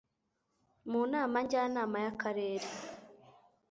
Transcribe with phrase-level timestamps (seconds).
[0.89, 2.67] mu Nama Njyanama y'akarere